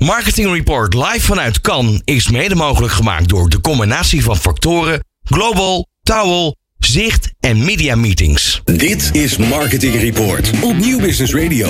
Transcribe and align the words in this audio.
Marketing 0.00 0.52
Report 0.52 0.94
live 0.94 1.20
vanuit 1.20 1.60
Cannes 1.60 2.00
is 2.04 2.30
mede 2.30 2.54
mogelijk 2.54 2.92
gemaakt 2.92 3.28
door 3.28 3.48
de 3.48 3.60
combinatie 3.60 4.22
van 4.22 4.36
factoren 4.36 5.04
Global, 5.24 5.86
Towel, 6.02 6.56
Zicht 6.78 7.30
en 7.40 7.64
Media 7.64 7.94
Meetings. 7.94 8.60
Dit 8.64 9.10
is 9.12 9.36
Marketing 9.36 9.94
Report 9.94 10.50
op 10.62 10.76
Nieuw 10.76 11.00
Business 11.00 11.34
Radio. 11.34 11.68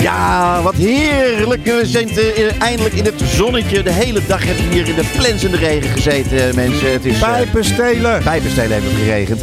Ja, 0.00 0.62
wat 0.62 0.74
heerlijk. 0.74 1.64
We 1.64 1.80
zijn 1.84 2.08
eh, 2.08 2.62
eindelijk 2.62 2.94
in 2.94 3.04
het 3.04 3.22
zonnetje. 3.34 3.82
De 3.82 3.92
hele 3.92 4.20
dag 4.26 4.44
hebben 4.44 4.68
we 4.68 4.74
hier 4.74 4.88
in 4.88 4.94
de 4.94 5.10
plensende 5.16 5.56
regen 5.56 5.90
gezeten, 5.90 6.54
mensen. 6.54 6.92
Het 6.92 7.04
is, 7.04 7.14
eh, 7.14 7.20
Pijpen 7.20 7.64
stelen. 7.64 8.22
Pijpenstelen 8.22 8.72
heeft 8.72 8.86
het 8.86 8.96
geregend. 8.96 9.40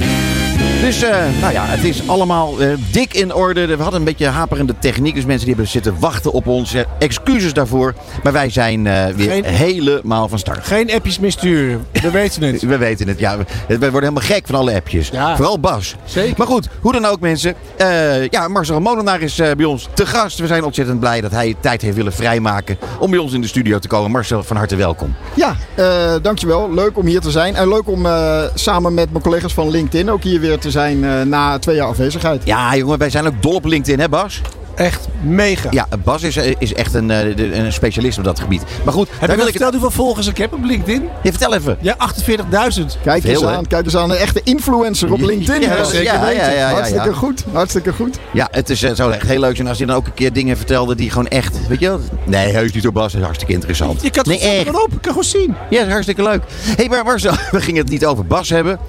Dus 0.81 1.03
uh, 1.03 1.09
nou 1.41 1.53
ja, 1.53 1.65
het 1.65 1.83
is 1.83 2.07
allemaal 2.07 2.61
uh, 2.61 2.73
dik 2.91 3.13
in 3.13 3.33
orde. 3.33 3.65
We 3.65 3.81
hadden 3.81 3.99
een 3.99 4.05
beetje 4.05 4.27
haperende 4.27 4.75
techniek. 4.79 5.15
Dus 5.15 5.25
mensen 5.25 5.45
die 5.45 5.55
hebben 5.55 5.71
zitten 5.71 5.95
wachten 5.99 6.31
op 6.31 6.47
ons. 6.47 6.73
Uh, 6.75 6.81
excuses 6.99 7.53
daarvoor. 7.53 7.93
Maar 8.23 8.33
wij 8.33 8.49
zijn 8.49 8.83
weer 9.15 9.29
Geen- 9.29 9.43
helemaal 9.45 10.27
van 10.29 10.39
start. 10.39 10.65
Geen 10.65 10.91
appjes 10.93 11.19
meer 11.19 11.31
sturen. 11.31 11.85
We 12.01 12.11
weten 12.11 12.41
het. 12.43 12.61
We 12.75 12.77
weten 12.77 13.07
het, 13.07 13.19
ja. 13.19 13.37
We, 13.37 13.43
we 13.67 13.77
worden 13.77 13.93
helemaal 14.09 14.23
gek 14.35 14.45
van 14.47 14.55
alle 14.55 14.73
appjes. 14.73 15.09
Ja. 15.09 15.35
Vooral 15.35 15.59
Bas. 15.59 15.95
Zeker. 16.05 16.33
Maar 16.37 16.47
goed, 16.47 16.67
hoe 16.81 16.91
dan 16.91 17.05
ook 17.05 17.19
mensen. 17.19 17.53
Eh, 17.77 18.27
ja, 18.27 18.47
Marcel 18.47 18.79
Molenaar 18.81 19.21
is 19.21 19.39
eh, 19.39 19.51
bij 19.51 19.65
ons 19.65 19.87
te 19.93 20.05
gast. 20.05 20.39
We 20.39 20.47
zijn 20.47 20.63
ontzettend 20.63 20.99
blij 20.99 21.21
dat 21.21 21.31
hij 21.31 21.55
tijd 21.59 21.81
heeft 21.81 21.95
willen 21.95 22.13
vrijmaken 22.13 22.77
om 22.99 23.09
bij 23.09 23.19
ons 23.19 23.33
in 23.33 23.41
de 23.41 23.47
studio 23.47 23.79
te 23.79 23.87
komen. 23.87 24.11
Marcel, 24.11 24.43
van 24.43 24.57
harte 24.57 24.75
welkom. 24.75 25.15
Ja, 25.35 25.55
eh, 25.75 26.13
dankjewel. 26.21 26.73
Leuk 26.73 26.97
om 26.97 27.05
hier 27.05 27.21
te 27.21 27.31
zijn. 27.31 27.55
En 27.55 27.67
leuk 27.69 27.87
om 27.87 28.05
eh, 28.05 28.41
samen 28.53 28.93
met 28.93 29.11
mijn 29.11 29.23
collega's 29.23 29.53
van 29.53 29.69
LinkedIn 29.69 30.11
ook 30.11 30.23
hier 30.23 30.39
weer 30.39 30.59
te 30.59 30.71
zijn 30.71 30.73
eh, 30.75 31.21
na 31.21 31.59
twee 31.59 31.75
jaar 31.75 31.87
afwezigheid. 31.87 32.45
Ja, 32.45 32.75
jongen, 32.75 32.97
wij 32.97 33.09
zijn 33.09 33.27
ook 33.27 33.41
dol 33.41 33.55
op 33.55 33.65
LinkedIn, 33.65 33.99
hè 33.99 34.09
Bas? 34.09 34.41
Echt 34.75 35.07
mega. 35.21 35.67
Ja, 35.71 35.87
Bas 36.03 36.23
is, 36.23 36.37
is 36.57 36.73
echt 36.73 36.93
een, 36.93 37.11
eh, 37.11 37.59
een 37.65 37.73
specialist 37.73 38.17
op 38.17 38.23
dat 38.23 38.39
gebied. 38.39 38.63
Maar 38.83 38.93
goed, 38.93 39.09
Heb 39.19 39.19
je 39.19 39.27
wil 39.27 39.35
ik 39.35 39.41
het... 39.41 39.51
verteld 39.51 39.71
hoeveel 39.71 40.03
volgers 40.03 40.27
ik 40.27 40.37
heb 40.37 40.53
op 40.53 40.63
LinkedIn? 40.63 41.09
Ja, 41.23 41.29
vertel 41.29 41.53
even. 41.53 41.77
Ja, 41.81 41.95
48.000. 41.97 42.97
Kijk 43.03 43.23
eens 43.23 43.39
Veel, 43.39 43.49
aan, 43.49 43.67
kijk 43.67 43.85
eens 43.85 43.95
aan. 43.95 44.11
Een 44.11 44.17
echte 44.17 44.41
influencer 44.43 45.13
op 45.13 45.21
LinkedIn. 45.21 45.61
ja, 45.61 45.83
zeker 45.83 46.03
ja, 46.03 46.29
ja, 46.29 46.49
ja, 46.49 46.49
ja, 46.49 46.71
Hartstikke 46.71 47.09
ja. 47.09 47.15
goed, 47.15 47.43
hartstikke 47.51 47.93
goed. 47.93 48.17
Ja, 48.33 48.47
het 48.51 48.69
is, 48.69 48.83
eh, 48.83 48.91
zou 48.93 49.13
echt 49.13 49.27
heel 49.27 49.39
leuk 49.39 49.55
zijn 49.55 49.67
als 49.67 49.77
hij 49.77 49.87
dan 49.87 49.95
ook 49.95 50.05
een 50.05 50.13
keer 50.13 50.33
dingen 50.33 50.57
vertelde 50.57 50.95
die 50.95 51.09
gewoon 51.09 51.27
echt... 51.27 51.67
Weet 51.67 51.79
je 51.79 51.87
wel? 51.87 51.99
Nee, 52.23 52.51
heus 52.53 52.71
niet 52.73 52.83
door 52.83 52.91
Bas. 52.91 53.11
Dat 53.11 53.15
is 53.21 53.25
hartstikke 53.25 53.53
interessant. 53.53 54.01
Je 54.01 54.09
kan 54.09 54.23
nee, 54.27 54.39
het 54.39 54.47
echt. 54.47 54.65
gewoon 54.65 54.81
op. 54.81 54.91
Ik 54.91 55.01
kan 55.01 55.11
gewoon 55.11 55.23
zien. 55.23 55.55
Ja, 55.69 55.77
dat 55.77 55.85
is 55.85 55.91
hartstikke 55.91 56.23
leuk. 56.23 56.43
hey, 56.75 56.89
maar 56.89 57.03
Marcel, 57.03 57.33
we 57.51 57.61
gingen 57.61 57.81
het 57.81 57.91
niet 57.91 58.05
over 58.05 58.25
Bas 58.25 58.49
hebben. 58.49 58.79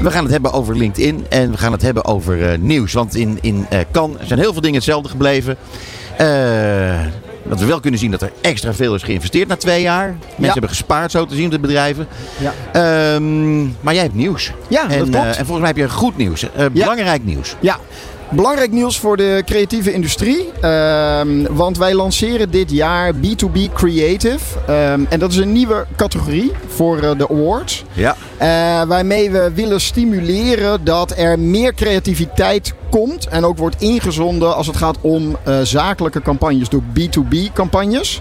We 0.00 0.10
gaan 0.10 0.22
het 0.22 0.32
hebben 0.32 0.52
over 0.52 0.76
LinkedIn 0.76 1.26
en 1.28 1.50
we 1.50 1.56
gaan 1.56 1.72
het 1.72 1.82
hebben 1.82 2.04
over 2.04 2.50
eh, 2.50 2.58
nieuws. 2.58 2.92
Want 2.92 3.14
in, 3.14 3.38
in 3.40 3.66
eh 3.70 3.80
Cannes 3.92 4.26
zijn 4.26 4.38
heel 4.38 4.52
veel 4.52 4.60
dingen 4.60 4.76
hetzelfde 4.76 5.08
gebleven. 5.08 5.35
Eh, 6.16 7.00
dat 7.48 7.60
we 7.60 7.66
wel 7.66 7.80
kunnen 7.80 8.00
zien 8.00 8.10
dat 8.10 8.22
er 8.22 8.32
extra 8.40 8.74
veel 8.74 8.94
is 8.94 9.02
geïnvesteerd 9.02 9.48
na 9.48 9.56
twee 9.56 9.82
jaar. 9.82 10.06
Mensen 10.06 10.44
Ja. 10.44 10.50
hebben 10.52 10.70
gespaard, 10.70 11.10
zo 11.10 11.26
te 11.26 11.34
zien, 11.34 11.50
de 11.50 11.58
bedrijven. 11.58 12.06
Ja. 12.38 12.52
Ehm, 12.72 13.62
maar 13.64 13.94
jij 13.94 14.02
hebt 14.02 14.14
nieuws. 14.14 14.52
Ja, 14.68 14.82
en, 14.90 14.98
dat 14.98 15.08
klopt. 15.10 15.14
eh, 15.24 15.28
en 15.28 15.34
volgens 15.46 15.58
mij 15.58 15.66
heb 15.68 15.76
je 15.76 15.88
goed 15.88 16.16
nieuws. 16.16 16.42
Eh, 16.56 16.66
belangrijk 16.72 17.24
nieuws. 17.24 17.54
Ja, 17.60 17.76
belangrijk 18.30 18.72
nieuws 18.72 18.98
voor 18.98 19.16
de 19.16 19.42
creatieve 19.44 19.92
industrie. 19.92 20.48
Ehm, 20.60 21.28
want 21.50 21.78
wij 21.78 21.94
lanceren 21.94 22.50
dit 22.50 22.70
jaar 22.70 23.12
B2B 23.14 23.58
Creative. 23.74 24.38
Ehm, 24.66 25.00
en 25.08 25.18
dat 25.18 25.30
is 25.30 25.36
een 25.36 25.52
nieuwe 25.52 25.86
categorie 25.96 26.52
voor 26.68 27.00
de 27.16 27.28
awards. 27.30 27.84
Ja. 27.92 28.16
Eh, 28.38 28.82
waarmee 28.82 29.30
we 29.30 29.50
willen 29.54 29.80
stimuleren 29.80 30.84
dat 30.84 31.12
er 31.16 31.38
meer 31.38 31.74
creativiteit 31.74 32.74
komt. 32.90 33.28
En 33.28 33.44
ook 33.44 33.58
wordt 33.58 33.82
ingezonden 33.82 34.56
als 34.56 34.66
het 34.66 34.76
gaat 34.76 34.96
om 35.00 35.36
eh, 35.44 35.60
zakelijke 35.62 36.22
campagnes 36.22 36.68
door 36.68 36.82
B2B 36.98 37.52
campagnes. 37.52 38.20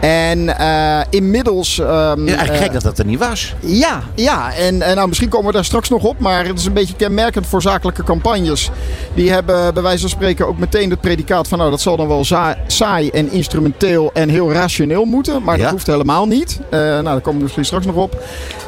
En 0.00 0.58
eh, 0.58 1.00
inmiddels. 1.10 1.76
Het 1.76 2.18
is 2.18 2.34
eigenlijk 2.34 2.62
gek 2.62 2.72
dat 2.72 2.82
dat 2.82 2.98
er 2.98 3.04
niet 3.04 3.18
was. 3.18 3.54
ja, 3.60 4.02
ja. 4.14 4.54
En, 4.54 4.82
en 4.82 4.96
nou, 4.96 5.08
misschien 5.08 5.28
komen 5.28 5.46
we 5.46 5.52
daar 5.52 5.64
straks 5.64 5.88
nog 5.88 6.02
op. 6.04 6.18
Maar 6.18 6.46
het 6.46 6.58
is 6.58 6.64
een 6.64 6.72
beetje 6.72 6.94
kenmerkend 6.96 7.46
voor 7.46 7.62
zakelijke 7.62 8.02
campagnes. 8.02 8.70
Die 9.14 9.30
hebben 9.30 9.74
bij 9.74 9.82
wijze 9.82 10.00
van 10.00 10.08
spreken 10.08 10.46
ook 10.46 10.58
meteen 10.58 10.90
het 10.90 11.00
predicaat 11.00 11.48
van... 11.48 11.58
nou, 11.58 11.70
dat 11.70 11.80
zal 11.80 11.96
dan 11.96 12.08
wel 12.08 12.24
saai 12.66 13.10
en 13.10 13.32
instrumenteel 13.32 14.10
en 14.12 14.28
heel 14.28 14.52
rationeel 14.52 15.04
moeten. 15.04 15.42
Maar 15.42 15.56
Ja. 15.56 15.62
dat 15.62 15.72
hoeft 15.72 15.86
helemaal 15.86 16.26
niet. 16.26 16.60
Nou, 16.70 17.02
daar 17.02 17.20
komen 17.20 17.36
we 17.36 17.42
misschien 17.42 17.64
straks 17.64 17.86
nog 17.86 17.94
op. 17.96 18.22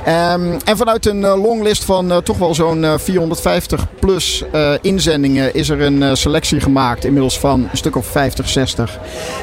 Ehm, 0.04 0.58
en 0.64 0.73
vanuit 0.76 1.06
een 1.06 1.24
eh, 1.24 1.42
longlist 1.42 1.84
van 1.84 2.10
eh, 2.10 2.16
toch 2.16 2.38
wel 2.38 2.54
zo'n 2.54 2.84
eh, 2.84 2.94
450 2.98 3.86
plus 4.00 4.44
eh, 4.52 4.72
inzendingen... 4.80 5.54
is 5.54 5.68
er 5.68 5.80
een 5.80 6.16
selectie 6.16 6.60
gemaakt. 6.60 7.04
Inmiddels 7.04 7.38
van 7.38 7.68
een 7.70 7.76
stuk 7.76 7.96
of 7.96 8.06
50, 8.06 8.48
60. 8.48 8.98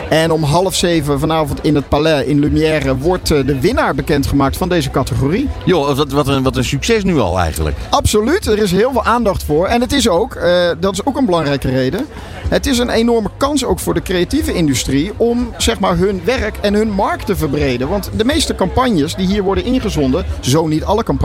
En 0.10 0.32
om 0.32 0.44
half 0.44 0.76
zeven 0.76 1.20
vanavond 1.20 1.64
in 1.64 1.76
het 1.76 1.90
Palais 1.90 2.26
in 2.26 2.40
Lumière... 2.40 2.98
wordt 2.98 3.28
de 3.28 3.60
winnaar 3.60 3.96
bekendgemaakt 3.96 4.58
van 4.58 4.70
deze 4.70 4.90
categorie. 4.90 5.50
Joh, 5.66 5.96
wat, 5.96 6.12
wat, 6.12 6.28
een, 6.28 6.44
wat 6.44 6.56
een 6.56 6.64
succes 6.64 7.04
nu 7.04 7.20
al 7.20 7.40
eigenlijk. 7.40 7.78
Absoluut, 7.90 8.46
er 8.46 8.58
is 8.58 8.72
heel 8.72 8.92
veel 8.92 9.04
aandacht 9.04 9.44
voor. 9.44 9.68
En 9.68 9.82
het 9.82 9.92
is 9.92 10.10
ook, 10.10 10.40
dat 10.80 10.94
is 10.94 11.06
ook 11.06 11.18
een 11.18 11.26
belangrijke 11.26 11.70
reden. 11.70 12.06
Het 12.52 12.66
is 12.68 12.78
een 12.78 12.90
enorme 12.90 13.30
kans 13.38 13.66
ook 13.66 13.80
voor 13.80 13.94
de 13.94 14.02
creatieve 14.02 14.54
industrie 14.54 15.12
om 15.18 15.54
zeg 15.58 15.80
maar, 15.80 15.98
hun 15.98 16.22
werk 16.24 16.58
en 16.62 16.74
hun 16.74 16.92
markt 16.92 17.26
te 17.26 17.36
verbreden. 17.36 17.90
Want 17.90 18.10
de 18.16 18.26
meeste 18.26 18.56
campagnes 18.56 19.16
die 19.16 19.28
hier 19.28 19.44
worden 19.44 19.64
ingezonden, 19.64 20.26
zo 20.40 20.68
niet 20.68 20.84
alle 20.84 21.04
campagnes, 21.04 21.21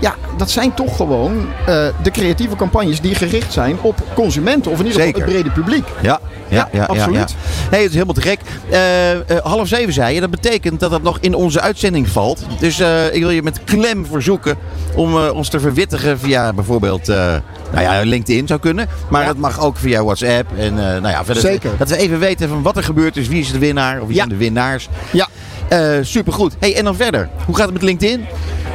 ja, 0.00 0.14
dat 0.36 0.50
zijn 0.50 0.74
toch 0.74 0.96
gewoon 0.96 1.46
eh, 1.66 1.86
de 2.02 2.10
creatieve 2.10 2.56
campagnes 2.56 3.00
die 3.00 3.14
gericht 3.14 3.52
zijn 3.52 3.76
op 3.80 4.02
consumenten 4.14 4.70
of 4.72 4.78
in 4.80 4.86
ieder 4.86 5.00
geval 5.00 5.20
het 5.20 5.30
brede 5.30 5.50
publiek. 5.50 5.84
Ja, 6.02 6.20
ja, 6.48 6.68
ja, 6.72 6.84
absoluut. 6.84 7.30
Ja, 7.30 7.36
Nee, 7.70 7.80
het 7.80 7.88
is 7.88 7.94
helemaal 7.94 8.14
te 8.14 8.20
gek. 8.20 8.40
Eh, 8.70 9.10
eh, 9.12 9.18
half 9.42 9.68
zeven 9.68 9.92
zei 9.92 10.14
je. 10.14 10.20
Dat 10.20 10.30
betekent 10.30 10.80
dat 10.80 10.90
dat 10.90 11.02
nog 11.02 11.18
in 11.20 11.34
onze 11.34 11.60
uitzending 11.60 12.08
valt. 12.08 12.44
Dus 12.58 12.78
ik 13.12 13.20
wil 13.20 13.30
je 13.30 13.42
met 13.42 13.64
klem 13.64 14.06
verzoeken 14.06 14.56
om 14.94 15.16
ons 15.16 15.48
te 15.48 15.60
verwittigen 15.60 16.18
via 16.18 16.52
bijvoorbeeld 16.52 17.06
nou 17.06 17.40
ja, 17.72 18.00
LinkedIn 18.04 18.46
zou 18.46 18.60
kunnen. 18.60 18.88
Maar 19.10 19.20
Ja. 19.20 19.26
dat 19.26 19.36
mag 19.36 19.60
ook 19.60 19.76
via 19.76 20.04
WhatsApp. 20.04 20.50
En 20.58 20.74
nou 20.74 21.08
ja, 21.08 21.24
verder 21.24 21.42
Zeker. 21.42 21.70
dat 21.78 21.88
we 21.88 21.96
even 21.96 22.18
weten 22.18 22.48
van 22.48 22.62
wat 22.62 22.76
er 22.76 22.82
gebeurd 22.84 23.16
is. 23.16 23.28
Wie 23.28 23.40
is 23.40 23.52
de 23.52 23.58
winnaar 23.58 24.00
of 24.00 24.06
wie 24.06 24.16
Ja. 24.16 24.16
zijn 24.16 24.28
de 24.28 24.36
winnaars. 24.44 24.88
Ja. 25.12 25.28
Eh 25.68 25.98
supergoed. 26.02 26.56
Hey, 26.58 26.76
en 26.76 26.84
dan 26.84 26.96
verder. 26.96 27.28
Hoe 27.46 27.56
gaat 27.56 27.64
het 27.64 27.74
met 27.74 27.82
LinkedIn? 27.82 28.26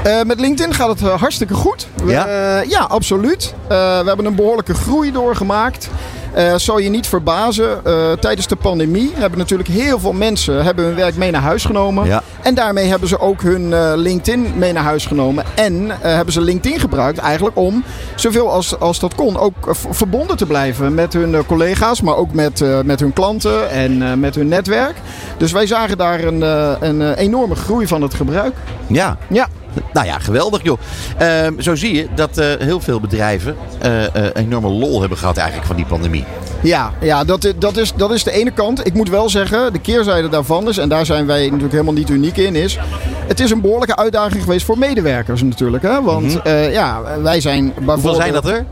Eh, 0.03 0.21
met 0.23 0.39
LinkedIn 0.39 0.73
gaat 0.73 0.87
het 0.89 1.01
eh, 1.01 1.19
hartstikke 1.19 1.53
goed. 1.53 1.87
We, 2.03 2.11
Ja? 2.11 2.59
ja, 2.67 2.79
absoluut. 2.79 3.53
We 3.67 4.03
hebben 4.05 4.25
een 4.25 4.35
behoorlijke 4.35 4.73
groei 4.73 5.11
doorgemaakt. 5.11 5.89
Eh 6.33 6.53
zou 6.55 6.83
je 6.83 6.89
niet 6.89 7.07
verbazen, 7.07 7.85
eh, 7.85 8.11
tijdens 8.11 8.47
de 8.47 8.55
pandemie 8.55 9.11
hebben 9.15 9.39
natuurlijk 9.39 9.69
heel 9.69 9.99
veel 9.99 10.13
mensen 10.13 10.63
hebben 10.63 10.85
hun 10.85 10.95
werk 10.95 11.15
mee 11.15 11.31
naar 11.31 11.41
huis 11.41 11.65
genomen. 11.65 12.05
Ja. 12.05 12.23
En 12.41 12.55
daarmee 12.55 12.87
hebben 12.87 13.07
ze 13.07 13.19
ook 13.19 13.41
hun 13.41 13.73
eh, 13.73 13.91
LinkedIn 13.95 14.53
mee 14.55 14.73
naar 14.73 14.83
huis 14.83 15.05
genomen. 15.05 15.45
En 15.55 15.91
hebben 16.01 16.33
ze 16.33 16.41
LinkedIn 16.41 16.79
gebruikt 16.79 17.17
eigenlijk 17.17 17.57
om 17.57 17.83
zoveel 18.15 18.51
als, 18.51 18.79
als 18.79 18.99
dat 18.99 19.15
kon 19.15 19.37
ook 19.37 19.53
verbonden 19.89 20.37
te 20.37 20.45
blijven 20.45 20.93
met 20.93 21.13
hun 21.13 21.45
collega's, 21.45 22.01
maar 22.01 22.15
ook 22.15 22.33
met, 22.33 22.63
met 22.85 22.99
hun 22.99 23.13
klanten 23.13 23.69
en 23.69 24.19
met 24.19 24.35
hun 24.35 24.47
netwerk. 24.47 24.95
Dus 25.37 25.51
wij 25.51 25.67
zagen 25.67 25.97
daar 25.97 26.23
een, 26.23 26.41
een 26.87 27.13
enorme 27.13 27.55
groei 27.55 27.87
van 27.87 28.01
het 28.01 28.13
gebruik. 28.13 28.55
Ja. 28.93 29.17
Ja. 29.29 29.47
Nou 29.93 30.05
ja, 30.05 30.19
geweldig 30.19 30.63
joh. 30.63 30.79
Ehm, 31.17 31.59
zo 31.59 31.75
zie 31.75 31.95
je 31.95 32.07
dat 32.15 32.37
eh, 32.37 32.47
heel 32.59 32.79
veel 32.79 32.99
bedrijven 32.99 33.55
eh, 33.81 34.05
enorme 34.33 34.67
lol 34.67 34.99
hebben 34.99 35.17
gehad 35.17 35.37
eigenlijk 35.37 35.67
van 35.67 35.75
die 35.75 35.85
pandemie. 35.85 36.25
Ja, 36.61 36.91
ja 37.01 37.23
dat, 37.23 37.53
dat, 37.57 37.77
is, 37.77 37.93
dat 37.95 38.11
is 38.11 38.23
de 38.23 38.31
ene 38.31 38.51
kant. 38.51 38.85
Ik 38.85 38.93
moet 38.93 39.09
wel 39.09 39.29
zeggen, 39.29 39.73
de 39.73 39.79
keerzijde 39.79 40.29
daarvan 40.29 40.67
is, 40.67 40.77
en 40.77 40.89
daar 40.89 41.05
zijn 41.05 41.25
wij 41.25 41.43
natuurlijk 41.43 41.71
helemaal 41.71 41.93
niet 41.93 42.09
uniek 42.09 42.37
in, 42.37 42.55
is. 42.55 42.79
Het 43.27 43.39
is 43.39 43.51
een 43.51 43.61
behoorlijke 43.61 43.95
uitdaging 43.95 44.43
geweest 44.43 44.65
voor 44.65 44.77
medewerkers 44.77 45.43
natuurlijk. 45.43 45.83
Hè? 45.83 46.01
Want 46.01 46.41
eh, 46.41 46.71
ja, 46.73 47.01
wij 47.21 47.41
zijn 47.41 47.73
bijvoorbeeld. 47.75 47.85
Mhm. 47.85 48.07
Hoeveel 48.07 48.21
zijn 48.21 48.33
dat 48.33 48.47
er? 48.47 48.65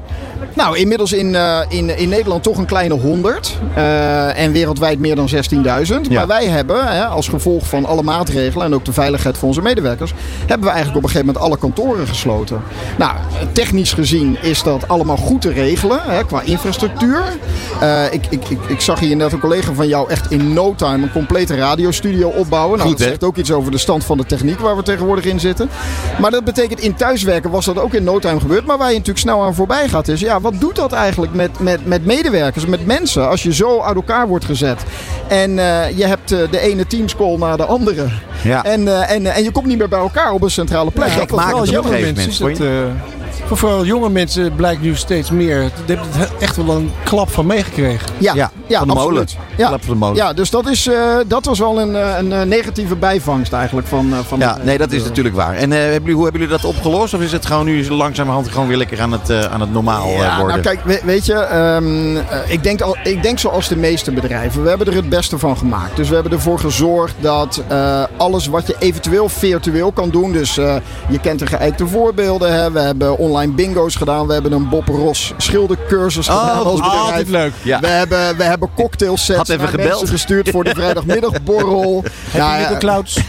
Nou, 0.59 0.77
inmiddels 0.77 1.11
in, 1.11 1.35
eh, 1.35 1.59
in, 1.67 1.97
in 1.97 2.09
Nederland 2.09 2.43
toch 2.43 2.57
een 2.57 2.65
kleine 2.65 2.93
100. 2.93 3.57
eh, 3.75 4.39
en 4.39 4.51
wereldwijd 4.51 4.99
meer 4.99 5.15
dan 5.15 5.29
16.000. 5.29 6.07
Ja. 6.09 6.17
Maar 6.17 6.27
wij 6.27 6.45
hebben, 6.47 6.87
hè, 6.87 7.05
als 7.05 7.27
gevolg 7.27 7.67
van 7.67 7.85
alle 7.85 8.03
maatregelen 8.03 8.65
en 8.65 8.73
ook 8.73 8.85
de 8.85 8.93
veiligheid 8.93 9.37
van 9.37 9.47
onze 9.47 9.61
medewerkers, 9.61 10.13
hebben 10.39 10.67
we 10.67 10.73
eigenlijk 10.73 10.97
op 10.97 11.03
een 11.03 11.09
gegeven 11.09 11.25
moment 11.25 11.45
alle 11.45 11.57
kantoren 11.57 12.07
gesloten. 12.07 12.61
Nou, 12.97 13.13
technisch 13.51 13.93
gezien 13.93 14.37
is 14.41 14.63
dat 14.63 14.87
allemaal 14.87 15.17
goed 15.17 15.41
te 15.41 15.51
regelen 15.51 15.99
hè, 16.03 16.25
qua 16.25 16.41
infrastructuur. 16.41 17.23
Eh, 17.79 18.03
ik, 18.13 18.25
ik, 18.29 18.49
ik, 18.49 18.59
ik 18.67 18.81
zag 18.81 18.99
hier 18.99 19.15
net 19.15 19.31
een 19.31 19.39
collega 19.39 19.73
van 19.73 19.87
jou 19.87 20.09
echt 20.09 20.31
in 20.31 20.53
no 20.53 20.75
time 20.75 21.03
een 21.03 21.11
complete 21.11 21.55
radiostudio 21.55 22.27
opbouwen. 22.29 22.77
Nou, 22.77 22.89
Goed, 22.89 22.97
dat 22.97 23.07
zegt 23.07 23.23
ook 23.23 23.37
iets 23.37 23.51
over 23.51 23.71
de 23.71 23.77
stand 23.77 24.03
van 24.03 24.17
de 24.17 24.25
techniek 24.25 24.59
waar 24.59 24.75
we 24.75 24.83
tegenwoordig 24.83 25.25
in 25.25 25.39
zitten. 25.39 25.69
Maar 26.19 26.31
dat 26.31 26.43
betekent 26.43 26.79
in 26.79 26.95
thuiswerken 26.95 27.51
was 27.51 27.65
dat 27.65 27.79
ook 27.79 27.93
in 27.93 28.03
no 28.03 28.19
time 28.19 28.39
gebeurd. 28.39 28.65
Maar 28.65 28.77
waar 28.77 28.87
je 28.89 28.97
natuurlijk 28.97 29.19
snel 29.25 29.43
aan 29.43 29.55
voorbij 29.55 29.87
gaat 29.87 30.07
is, 30.07 30.19
ja, 30.19 30.41
wat 30.41 30.48
doet 30.57 30.75
dat 30.75 30.91
eigenlijk 30.91 31.33
met, 31.33 31.59
met, 31.59 31.85
met 31.85 32.05
medewerkers, 32.05 32.65
met 32.65 32.85
mensen, 32.85 33.29
als 33.29 33.43
je 33.43 33.53
zo 33.53 33.81
uit 33.81 33.95
elkaar 33.95 34.27
wordt 34.27 34.45
gezet? 34.45 34.83
En 35.27 35.59
eh, 35.59 35.97
je 35.97 36.05
hebt 36.05 36.31
eh, 36.31 36.39
de 36.51 36.59
ene 36.59 36.87
teamscall 36.87 37.37
naar 37.37 37.57
de 37.57 37.65
andere. 37.65 38.05
Ja. 38.43 38.63
En, 38.63 38.87
eh, 38.87 39.11
en, 39.11 39.25
en 39.25 39.43
je 39.43 39.51
komt 39.51 39.65
niet 39.65 39.77
meer 39.77 39.89
bij 39.89 39.99
elkaar 39.99 40.31
op 40.31 40.41
een 40.41 40.51
centrale 40.51 40.91
plek. 40.91 41.07
Ja, 41.07 41.13
Dat 41.13 41.23
ik 41.23 41.29
was 41.29 41.39
maak 41.39 41.51
wel 41.51 41.59
het 41.61 41.69
op 41.69 41.75
een 41.75 41.81
jammer. 41.81 41.99
gegeven 41.99 42.23
mensen 42.25 42.43
moment, 42.43 42.99
voor 43.49 43.57
vooral 43.57 43.85
jonge 43.85 44.09
mensen 44.09 44.55
blijkt 44.55 44.81
nu 44.81 44.95
steeds 44.95 45.31
meer. 45.31 45.59
Daar 45.59 45.97
heb 45.97 46.05
je 46.13 46.19
het 46.19 46.29
echt 46.39 46.55
wel 46.55 46.75
een 46.75 46.91
klap 47.03 47.29
van 47.29 47.45
meegekregen. 47.45 48.09
Ja, 48.17 48.33
Ja, 48.35 48.51
ja, 48.67 48.77
van 48.79 48.87
de 48.87 48.93
molen. 48.93 49.21
absoluut. 49.21 49.37
Ja. 49.57 49.67
Klap 49.67 49.83
van 49.83 49.93
de 49.93 49.99
molen. 49.99 50.15
Ja, 50.15 50.33
dus 50.33 50.49
dat, 50.49 50.67
is, 50.69 50.87
eh, 50.87 51.15
dat 51.27 51.45
was 51.45 51.59
wel 51.59 51.79
een, 51.79 51.95
eh, 51.95 52.17
een 52.17 52.31
eh, 52.33 52.41
negatieve 52.41 52.95
bijvangst 52.95 53.53
eigenlijk 53.53 53.87
van, 53.87 54.13
eh, 54.13 54.19
van 54.27 54.39
Ja, 54.39 54.53
het- 54.53 54.63
nee, 54.63 54.77
dat 54.77 54.91
is 54.91 55.03
natuurlijk 55.03 55.35
waar. 55.35 55.53
En 55.55 55.71
eh, 55.71 55.77
hebben 55.79 55.99
jullie, 55.99 56.13
hoe 56.15 56.23
hebben 56.23 56.41
jullie 56.41 56.57
dat 56.57 56.65
opgelost? 56.65 57.13
Of 57.13 57.21
is 57.21 57.31
het 57.31 57.45
gewoon 57.45 57.65
nu 57.65 57.89
langzamerhand 57.89 58.49
gewoon 58.49 58.67
weer 58.67 58.77
lekker 58.77 59.01
aan 59.01 59.11
het, 59.11 59.29
eh, 59.29 59.39
aan 59.41 59.61
het 59.61 59.71
normaal 59.73 60.07
Ja, 60.09 60.37
worden? 60.39 60.47
nou 60.47 60.59
kijk, 60.61 60.79
we- 60.83 61.01
weet 61.05 61.25
je, 61.25 61.33
ehm, 61.33 62.17
eh, 62.17 62.21
ik, 62.51 62.63
denk 62.63 62.81
al, 62.81 62.97
ik 63.03 63.23
denk 63.23 63.39
zoals 63.39 63.67
de 63.67 63.75
meeste 63.77 64.11
bedrijven. 64.11 64.63
We 64.63 64.69
hebben 64.69 64.87
er 64.87 64.95
het 64.95 65.09
beste 65.09 65.37
van 65.37 65.57
gemaakt. 65.57 65.95
Dus 65.95 66.07
we 66.09 66.13
hebben 66.13 66.31
ervoor 66.33 66.59
gezorgd 66.59 67.15
dat 67.19 67.63
eh, 67.67 68.03
alles 68.17 68.47
wat 68.47 68.67
je 68.67 68.75
eventueel 68.79 69.29
virtueel 69.29 69.91
kan 69.91 70.09
doen. 70.09 70.31
Dus 70.31 70.57
eh, 70.57 70.75
je 71.09 71.19
kent 71.19 71.39
de 71.39 71.45
geëikte 71.47 71.87
voorbeelden. 71.87 72.53
Hè. 72.53 72.71
We 72.71 72.79
hebben 72.79 73.17
online 73.17 73.38
bingo's 73.47 73.95
gedaan. 73.95 74.27
We 74.27 74.33
hebben 74.33 74.51
een 74.51 74.69
Bob 74.69 74.87
Ross 74.87 75.33
schildercursus 75.37 76.29
Oh, 76.29 76.39
gedaan 76.39 76.63
als 76.65 76.79
bedrijf. 76.79 76.99
Altijd 77.01 77.29
leuk. 77.29 77.53
Ja. 77.61 77.79
We 77.79 77.87
hebben, 77.87 78.37
we 78.37 78.43
hebben 78.43 78.69
cocktailsets 78.75 79.37
Had 79.37 79.49
even 79.49 79.61
naar 79.61 79.67
gebeld. 79.71 79.89
mensen 79.89 80.07
gestuurd 80.07 80.49
voor 80.49 80.63
de 80.63 80.73
vrijdagmiddagborrel. 80.75 82.03
Ja, 82.33 82.57
ja, 82.57 82.67
de 82.69 82.77
clouds? 82.77 83.19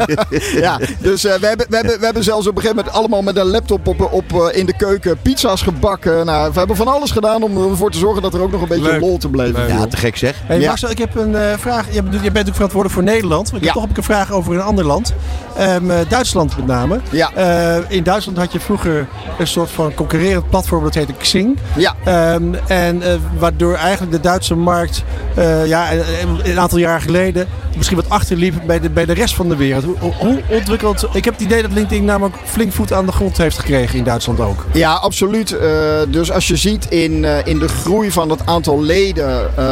ja, 0.66 0.78
dus 1.00 1.24
eh, 1.24 1.34
we, 1.34 1.46
hebben, 1.46 1.66
we, 1.68 1.76
hebben, 1.76 1.98
we 1.98 2.04
hebben 2.04 2.24
zelfs 2.24 2.46
op 2.46 2.56
een 2.56 2.60
gegeven 2.62 2.76
moment 2.76 2.94
allemaal 2.96 3.22
met 3.22 3.36
een 3.36 3.46
laptop 3.50 3.86
op, 3.86 4.12
op, 4.12 4.32
eh, 4.32 4.58
in 4.58 4.66
de 4.66 4.76
keuken 4.76 5.18
pizza's 5.22 5.62
gebakken. 5.62 6.26
Nou, 6.26 6.52
we 6.52 6.58
hebben 6.58 6.76
van 6.76 6.88
alles 6.88 7.10
gedaan 7.10 7.42
om 7.42 7.70
ervoor 7.70 7.90
te 7.90 7.98
zorgen 7.98 8.22
dat 8.22 8.34
er 8.34 8.40
ook 8.40 8.50
nog 8.52 8.60
een 8.62 8.68
beetje 8.68 8.90
Leuk. 8.90 9.00
lol 9.00 9.18
te 9.18 9.28
blijven. 9.28 9.60
Leuk. 9.60 9.68
Ja, 9.68 9.86
te 9.86 9.96
gek 9.96 10.16
zeg. 10.16 10.36
Hey 10.44 10.60
Ja. 10.60 10.68
Marcel, 10.68 10.90
ik 10.90 10.98
heb 10.98 11.14
een 11.16 11.34
eh, 11.36 11.52
vraag. 11.58 11.86
Je 11.86 12.02
bent, 12.02 12.04
je 12.04 12.10
bent 12.10 12.22
natuurlijk 12.24 12.54
verantwoordelijk 12.54 12.94
voor 13.00 13.12
Nederland. 13.14 13.52
Maar 13.52 13.60
ik 13.60 13.66
Ja. 13.66 13.72
heb 13.72 13.72
toch 13.72 13.82
heb 13.82 13.90
ik 13.90 13.96
een 13.96 14.14
vraag 14.14 14.32
over 14.32 14.54
een 14.54 14.60
ander 14.62 14.84
land. 14.84 15.14
Ehm, 15.56 15.90
eh, 15.90 15.96
Duitsland 16.08 16.56
met 16.56 16.66
name. 16.66 17.00
Ja. 17.10 17.30
Eh, 17.34 17.76
in 17.88 18.02
Duitsland 18.02 18.38
had 18.38 18.52
je 18.52 18.60
vroeger 18.60 19.08
een 19.38 19.46
soort 19.56 19.70
van 19.70 19.94
concurrerend 19.94 20.48
platform. 20.48 20.82
Dat 20.82 20.94
heette 20.94 21.12
Xing. 21.12 21.58
Ja. 21.76 21.94
Ehm, 22.04 22.54
en 22.66 23.02
eh, 23.02 23.14
waardoor 23.38 23.74
eigenlijk 23.74 24.12
de 24.12 24.20
Duitse 24.20 24.54
markt 24.54 25.04
eh, 25.34 25.66
ja, 25.66 25.92
een, 25.92 26.50
een 26.50 26.58
aantal 26.60 26.78
jaar 26.78 27.00
geleden 27.00 27.46
misschien 27.76 27.96
wat 27.96 28.08
achterliep 28.10 28.54
bij 28.66 28.80
de, 28.80 28.90
bij 28.90 29.04
de 29.04 29.12
rest 29.12 29.34
van 29.34 29.48
de 29.48 29.56
wereld. 29.56 29.84
Hoe, 29.84 30.12
hoe- 30.12 30.42
ontwikkeld... 30.48 31.06
Ik 31.12 31.24
heb 31.24 31.34
het 31.34 31.42
idee 31.42 31.62
dat 31.62 31.72
LinkedIn 31.72 32.04
namelijk 32.04 32.36
flink 32.44 32.72
voet 32.72 32.92
aan 32.92 33.06
de 33.06 33.12
grond 33.12 33.36
heeft 33.36 33.58
gekregen 33.58 33.98
in 33.98 34.04
Duitsland 34.04 34.40
ook. 34.40 34.66
Ja, 34.72 34.92
absoluut. 34.92 35.52
Eh, 35.58 35.68
dus 36.08 36.32
als 36.32 36.46
je 36.48 36.56
ziet 36.56 36.86
in, 36.90 37.24
eh, 37.24 37.46
in 37.46 37.58
de 37.58 37.68
groei 37.68 38.10
van 38.10 38.30
het 38.30 38.46
aantal 38.46 38.82
leden, 38.82 39.56
eh, 39.56 39.62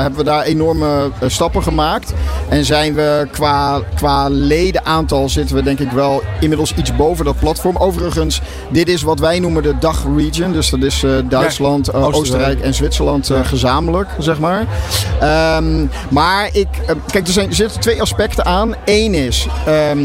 hebben 0.00 0.18
we 0.18 0.24
daar 0.24 0.42
enorme 0.42 1.10
stappen 1.26 1.62
gemaakt. 1.62 2.12
En 2.48 2.64
zijn 2.64 2.94
we 2.94 3.26
qua, 3.32 3.80
qua 3.94 4.28
ledenaantal 4.28 5.28
zitten 5.28 5.56
we 5.56 5.62
denk 5.62 5.78
ik 5.78 5.90
wel 5.90 6.22
inmiddels 6.40 6.74
iets 6.74 6.96
boven 6.96 7.24
dat 7.24 7.38
platform. 7.38 7.76
Overigens, 7.76 8.40
dit 8.70 8.88
is 8.88 9.02
wat 9.02 9.20
wij 9.20 9.38
noemen 9.38 9.62
de 9.62 9.78
DACH-region. 9.78 10.52
Dus 10.52 10.70
dat 10.70 10.82
is 10.82 11.04
Duitsland, 11.28 11.88
Oostenrijk. 11.92 12.14
Oostenrijk 12.14 12.60
en 12.60 12.74
Zwitserland 12.74 13.30
gezamenlijk, 13.42 14.08
zeg 14.18 14.38
maar. 14.38 14.66
Ehm, 15.20 15.86
maar 16.10 16.48
ik, 16.52 16.68
kijk, 17.10 17.26
er, 17.26 17.32
zijn, 17.32 17.48
er 17.48 17.54
zitten 17.54 17.80
twee 17.80 18.00
aspecten 18.00 18.44
aan. 18.44 18.74
Eén 18.84 19.14
is, 19.14 19.46
ehm, 19.66 19.98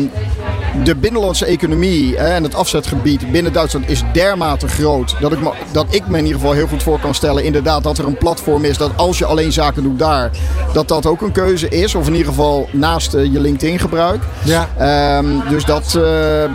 de 0.83 0.95
binnenlandse 0.95 1.45
economie 1.45 2.17
hè, 2.17 2.27
en 2.27 2.43
het 2.43 2.55
afzetgebied 2.55 3.31
binnen 3.31 3.53
Duitsland 3.53 3.89
is 3.89 4.03
dermate 4.13 4.67
groot 4.67 5.15
dat 5.19 5.31
ik, 5.31 5.41
me, 5.41 5.51
dat 5.71 5.85
ik 5.89 6.07
me 6.07 6.17
in 6.17 6.25
ieder 6.25 6.39
geval 6.39 6.55
heel 6.55 6.67
goed 6.67 6.83
voor 6.83 6.99
kan 6.99 7.15
stellen. 7.15 7.43
Inderdaad, 7.43 7.83
dat 7.83 7.97
er 7.97 8.05
een 8.05 8.17
platform 8.17 8.63
is 8.63 8.77
dat 8.77 8.91
als 8.95 9.17
je 9.17 9.25
alleen 9.25 9.51
zaken 9.51 9.83
doet 9.83 9.99
daar, 9.99 10.31
dat 10.73 10.87
dat 10.87 11.05
ook 11.05 11.21
een 11.21 11.31
keuze 11.31 11.69
is. 11.69 11.95
Of 11.95 12.07
in 12.07 12.13
ieder 12.13 12.27
geval 12.27 12.69
naast 12.71 13.13
eh, 13.13 13.33
je 13.33 13.39
LinkedIn 13.39 13.79
gebruik. 13.79 14.23
Ja. 14.43 14.69
Ehm, 14.77 15.49
dus, 15.49 15.65
dat, 15.65 15.95
eh, 15.95 16.43
eh, 16.43 16.51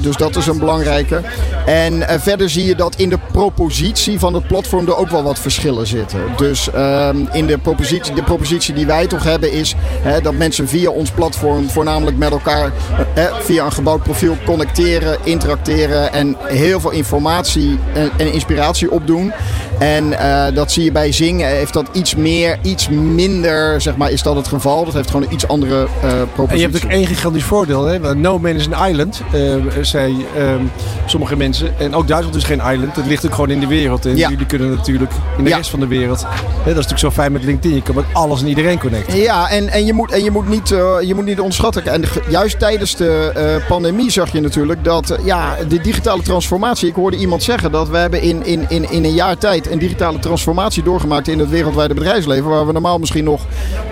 dus 0.00 0.16
dat 0.16 0.36
is 0.36 0.46
een 0.46 0.58
belangrijke. 0.58 1.20
En 1.66 2.08
eh, 2.08 2.20
verder 2.20 2.50
zie 2.50 2.64
je 2.64 2.74
dat 2.74 2.96
in 2.96 3.08
de 3.08 3.18
propositie 3.32 4.18
van 4.18 4.34
het 4.34 4.46
platform 4.46 4.86
er 4.86 4.96
ook 4.96 5.08
wel 5.08 5.22
wat 5.22 5.38
verschillen 5.38 5.86
zitten. 5.86 6.20
Dus 6.36 6.70
ehm, 6.70 7.16
in 7.32 7.46
de 7.46 7.58
propositie, 7.58 8.14
de 8.14 8.22
propositie 8.22 8.74
die 8.74 8.86
wij 8.86 9.06
toch 9.06 9.24
hebben 9.24 9.52
is 9.52 9.74
hè, 10.02 10.20
dat 10.20 10.34
mensen 10.34 10.68
via 10.68 10.90
ons 10.90 11.10
platform 11.10 11.70
voornamelijk 11.70 12.16
met 12.16 12.30
elkaar 12.30 12.72
eh, 13.14 13.24
eh, 13.24 13.34
via 13.40 13.64
een 13.64 13.72
gebouwd 13.72 14.02
profiel 14.02 14.36
connecteren, 14.44 15.18
interacteren 15.24 16.12
en 16.12 16.36
heel 16.42 16.80
veel 16.80 16.90
informatie 16.90 17.78
en 18.16 18.32
inspiratie 18.32 18.90
opdoen. 18.90 19.32
En 19.78 20.18
eh, 20.18 20.54
dat 20.54 20.72
zie 20.72 20.84
je 20.84 20.92
bij 20.92 21.12
Zing 21.12 21.42
eh, 21.42 21.48
heeft 21.48 21.72
dat 21.72 21.86
iets 21.92 22.14
meer, 22.14 22.58
iets 22.62 22.88
minder, 22.88 23.80
zeg 23.80 23.96
maar, 23.96 24.10
is 24.10 24.22
dat 24.22 24.36
het 24.36 24.48
geval. 24.48 24.84
Dat 24.84 24.94
heeft 24.94 25.10
gewoon 25.10 25.26
een 25.26 25.32
iets 25.32 25.48
andere 25.48 25.86
eh 26.02 26.08
propositie. 26.34 26.48
En 26.48 26.56
je 26.56 26.60
hebt 26.62 26.72
natuurlijk 26.72 27.00
één 27.00 27.06
gigantisch 27.06 27.44
voordeel. 27.44 27.84
Hè? 27.84 28.14
No 28.14 28.38
Man 28.38 28.50
is 28.54 28.70
an 28.70 28.88
island, 28.88 29.20
eh 29.32 29.54
zei 29.80 30.26
ehm, 30.36 30.64
sommige 31.06 31.36
mensen. 31.36 31.78
En 31.78 31.94
ook 31.94 32.08
Duitsland 32.08 32.36
is 32.36 32.44
geen 32.44 32.60
island. 32.72 32.96
Het 32.96 33.06
ligt 33.06 33.26
ook 33.26 33.34
gewoon 33.34 33.50
in 33.50 33.60
de 33.60 33.66
wereld. 33.66 34.06
En 34.06 34.16
Ja. 34.16 34.28
jullie 34.28 34.46
kunnen 34.46 34.70
natuurlijk 34.70 35.10
in 35.38 35.44
de 35.44 35.50
Ja. 35.50 35.56
rest 35.56 35.70
van 35.70 35.80
de 35.80 35.86
wereld. 35.86 36.20
Hè, 36.22 36.28
dat 36.54 36.66
is 36.66 36.74
natuurlijk 36.74 36.98
zo 36.98 37.10
fijn 37.10 37.32
met 37.32 37.44
LinkedIn. 37.44 37.74
Je 37.76 37.82
kan 37.82 37.94
met 37.94 38.04
alles 38.12 38.40
en 38.40 38.48
iedereen 38.48 38.78
connecten. 38.78 39.16
Ja, 39.18 39.48
en, 39.50 39.68
en, 39.68 39.84
je, 39.86 39.92
moet, 39.92 40.12
en 40.12 40.24
je, 40.24 40.30
moet 40.30 40.48
niet, 40.48 40.68
je 40.68 41.12
moet 41.14 41.24
niet 41.24 41.38
onderschatten. 41.40 41.86
En 41.86 42.02
juist 42.28 42.58
tijdens 42.58 42.96
de 42.96 43.60
pandemie 43.68 44.10
zag 44.10 44.32
je 44.32 44.40
natuurlijk 44.40 44.84
dat 44.84 45.18
ja, 45.24 45.56
de 45.68 45.80
digitale 45.80 46.22
transformatie. 46.22 46.88
Ik 46.88 46.94
hoorde 46.94 47.16
iemand 47.16 47.42
zeggen 47.42 47.72
dat 47.72 47.88
we 47.88 47.96
hebben 47.96 48.22
in, 48.22 48.44
in, 48.46 48.64
in, 48.68 48.90
in 48.90 49.04
een 49.04 49.14
jaar 49.14 49.38
tijd 49.38 49.55
een 49.64 49.78
digitale 49.78 50.18
transformatie 50.18 50.82
doorgemaakt 50.82 51.28
in 51.28 51.38
het 51.38 51.48
wereldwijde 51.50 51.94
bedrijfsleven. 51.94 52.50
Waar 52.50 52.66
we 52.66 52.72
normaal 52.72 52.98
misschien 52.98 53.24
nog 53.24 53.40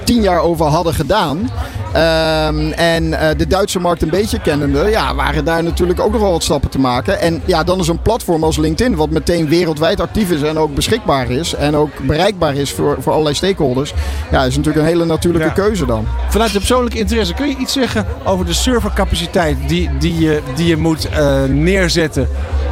tien 0.04 0.22
jaar 0.22 0.40
over 0.40 0.66
hadden 0.66 0.94
gedaan. 0.94 1.50
Ehm, 1.92 2.70
en 2.72 3.20
eh, 3.20 3.28
de 3.36 3.46
Duitse 3.46 3.80
markt 3.80 4.02
een 4.02 4.10
beetje 4.10 4.40
kennende, 4.40 4.90
ja, 4.90 5.14
waren 5.14 5.44
daar 5.44 5.62
natuurlijk 5.62 6.00
ook 6.00 6.12
nog 6.12 6.20
wel 6.20 6.30
wat 6.30 6.42
stappen 6.42 6.70
te 6.70 6.78
maken. 6.78 7.20
En 7.20 7.42
ja, 7.44 7.64
dan 7.64 7.78
is 7.80 7.88
een 7.88 8.02
platform 8.02 8.44
als 8.44 8.56
LinkedIn, 8.56 8.96
wat 8.96 9.10
meteen 9.10 9.48
wereldwijd 9.48 10.00
actief 10.00 10.30
is 10.30 10.42
en 10.42 10.58
ook 10.58 10.74
beschikbaar 10.74 11.30
is. 11.30 11.54
En 11.54 11.76
ook 11.76 11.90
bereikbaar 12.06 12.54
is 12.54 12.70
voor, 12.72 12.96
voor 13.00 13.12
allerlei 13.12 13.34
stakeholders. 13.36 13.94
Ja, 14.30 14.44
is 14.44 14.56
natuurlijk 14.56 14.84
een 14.84 14.90
hele 14.92 15.04
natuurlijke 15.04 15.46
Ja. 15.48 15.52
keuze 15.52 15.86
dan. 15.86 16.06
Vanuit 16.28 16.52
de 16.52 16.58
persoonlijke 16.58 16.98
interesse, 16.98 17.34
kun 17.34 17.48
je 17.48 17.56
iets 17.56 17.72
zeggen 17.72 18.06
over 18.24 18.46
de 18.46 18.52
servercapaciteit 18.52 19.56
die, 19.68 19.90
die, 19.98 20.18
je, 20.18 20.40
die 20.54 20.66
je 20.66 20.76
moet 20.76 21.08
eh, 21.08 21.42
neerzetten? 21.44 22.28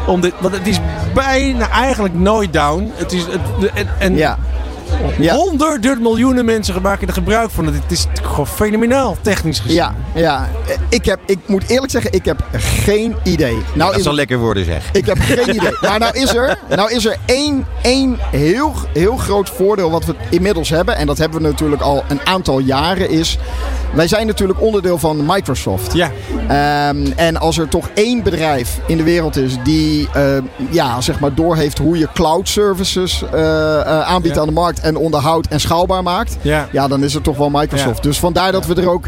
Om 0.06 0.20
dit, 0.20 0.32
want 0.40 0.54
het 0.54 0.66
is 0.66 0.80
bijna 1.14 1.68
eigenlijk 1.68 2.14
nooit 2.14 2.52
down. 2.52 2.92
Het 2.94 3.12
is, 3.12 3.24
het, 3.26 3.86
en, 3.98 4.16
Ja. 4.16 4.38
Ja. 5.18 5.34
honderden 5.34 6.02
miljoenen 6.02 6.44
mensen 6.44 6.82
maken 6.82 7.06
er 7.08 7.12
gebruik 7.14 7.50
van. 7.50 7.66
Het 7.66 7.74
is 7.88 8.06
gewoon 8.22 8.46
fenomenaal, 8.46 9.16
technisch 9.20 9.58
gezien. 9.60 9.76
Ja, 9.76 9.94
ja. 10.14 10.48
Ik, 10.88 11.04
heb, 11.04 11.20
ik 11.26 11.38
moet 11.46 11.64
eerlijk 11.68 11.92
zeggen, 11.92 12.12
ik 12.12 12.24
heb 12.24 12.44
geen 12.52 13.14
idee. 13.22 13.56
Nou, 13.74 13.90
Dat 13.90 13.96
is, 13.98 14.04
zal 14.04 14.14
lekker 14.14 14.38
worden 14.38 14.64
zeg. 14.64 14.88
ik 14.92 15.06
heb 15.06 15.18
geen 15.20 15.54
idee. 15.54 15.76
Maar 15.80 15.98
nou 15.98 16.18
is 16.18 16.34
er, 16.34 16.58
nou 16.68 16.92
is 16.92 17.04
er 17.04 17.16
één, 17.24 17.66
één 17.82 18.16
heel, 18.30 18.72
heel 18.92 19.16
groot 19.16 19.50
voordeel 19.50 19.90
wat 19.90 20.04
we 20.04 20.14
inmiddels 20.28 20.68
hebben. 20.70 20.96
En 20.96 21.06
dat 21.06 21.18
hebben 21.18 21.42
we 21.42 21.48
natuurlijk 21.48 21.82
al 21.82 22.04
een 22.08 22.20
aantal 22.26 22.58
jaren. 22.58 23.10
Is, 23.10 23.38
wij 23.94 24.08
zijn 24.08 24.26
natuurlijk 24.26 24.60
onderdeel 24.60 24.98
van 24.98 25.26
Microsoft. 25.26 25.92
Ja. 25.92 26.10
Ehm, 26.48 27.06
en 27.16 27.36
als 27.36 27.58
er 27.58 27.68
toch 27.68 27.88
één 27.94 28.22
bedrijf 28.22 28.78
in 28.86 28.96
de 28.96 29.02
wereld 29.02 29.36
is 29.36 29.56
die 29.64 30.08
eh, 30.14 30.24
ja, 30.70 31.00
zeg 31.00 31.20
maar 31.20 31.34
doorheeft 31.34 31.78
hoe 31.78 31.98
je 31.98 32.08
cloud 32.14 32.48
services 32.48 33.22
eh, 33.32 33.80
eh, 33.80 34.00
aanbiedt 34.00 34.34
Ja. 34.34 34.40
aan 34.40 34.46
de 34.46 34.52
markt 34.52 34.80
en 34.82 34.96
onderhoudt 34.96 35.48
en 35.48 35.60
schaalbaar 35.60 36.02
maakt, 36.02 36.36
Ja. 36.40 36.68
ja, 36.72 36.88
dan 36.88 37.04
is 37.04 37.14
het 37.14 37.24
toch 37.24 37.36
wel 37.36 37.50
Microsoft. 37.50 37.96
Ja. 37.96 38.02
Dus 38.02 38.18
vandaar 38.18 38.52
dat 38.52 38.66
we 38.66 38.74
er 38.74 38.88
ook. 38.88 39.04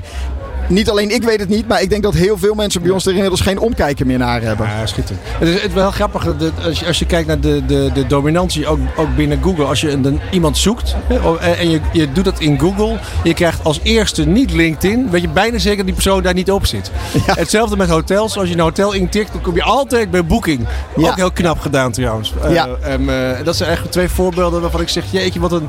Niet 0.68 0.90
alleen 0.90 1.10
ik 1.14 1.22
weet 1.22 1.40
het 1.40 1.48
niet, 1.48 1.68
maar 1.68 1.82
ik 1.82 1.90
denk 1.90 2.02
dat 2.02 2.14
heel 2.14 2.38
veel 2.38 2.54
mensen 2.54 2.82
bij 2.82 2.90
ons 2.90 3.06
er 3.06 3.12
inmiddels 3.12 3.40
geen 3.40 3.58
omkijken 3.58 4.06
meer 4.06 4.18
naar 4.18 4.42
hebben. 4.42 4.66
Ja, 4.66 4.86
schitterend. 4.86 5.22
Het 5.26 5.48
is, 5.48 5.72
wel 5.72 5.90
grappig 5.90 6.36
dat 6.36 6.52
als 6.64 6.80
je, 6.80 6.86
als 6.86 6.98
je 6.98 7.06
kijkt 7.06 7.26
naar 7.26 7.40
de, 7.40 7.62
de, 7.66 7.90
de 7.94 8.06
dominantie, 8.06 8.66
ook, 8.66 8.78
ook 8.96 9.16
binnen 9.16 9.42
Google. 9.42 9.64
Als 9.64 9.80
je 9.80 9.90
een, 9.90 10.20
iemand 10.30 10.58
zoekt 10.58 10.96
oh, 11.10 11.44
en 11.58 11.70
je, 11.70 11.80
je 11.92 12.12
doet 12.12 12.24
dat 12.24 12.40
in 12.40 12.58
Google, 12.60 12.98
je 13.22 13.34
krijgt 13.34 13.64
als 13.64 13.80
eerste 13.82 14.26
niet 14.26 14.52
LinkedIn, 14.52 15.10
weet 15.10 15.20
je 15.20 15.28
bijna 15.28 15.58
zeker 15.58 15.76
dat 15.76 15.86
die 15.86 15.94
persoon 15.94 16.22
daar 16.22 16.34
niet 16.34 16.50
op 16.50 16.66
zit. 16.66 16.90
Hetzelfde 17.26 17.76
met 17.76 17.88
hotels. 17.88 18.38
Als 18.38 18.48
je 18.48 18.54
een 18.54 18.60
hotel 18.60 18.92
intikt, 18.92 19.32
dan 19.32 19.40
kom 19.40 19.54
je 19.54 19.62
altijd 19.62 20.10
bij 20.10 20.24
Booking. 20.24 20.66
Ja. 20.96 21.08
Ook 21.08 21.16
heel 21.16 21.32
knap 21.32 21.58
gedaan 21.58 21.92
trouwens. 21.92 22.32
Eh, 22.42 22.52
Ja. 22.52 22.68
en, 22.80 23.00
eh, 23.08 23.44
dat 23.44 23.56
zijn 23.56 23.68
eigenlijk 23.68 23.90
twee 23.90 24.08
voorbeelden 24.08 24.60
waarvan 24.60 24.80
ik 24.80 24.88
zeg, 24.88 25.04
jeetje, 25.10 25.40
wat 25.40 25.52
een 25.52 25.68